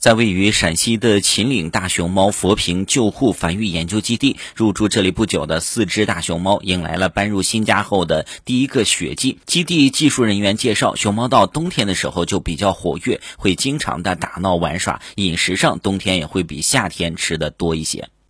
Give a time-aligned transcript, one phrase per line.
[0.00, 9.38] 在位于陕西的秦岭大熊猫佛坪救护繁育研究基地入住这里不久的四只大熊猫迎来了搬入新家后的第一个雪季。
[9.44, 18.08] 基地技术人员介绍熊猫到冬天的时候就比较活跃会经常的打闹玩耍饮食上冬天也会比夏天吃的多一些。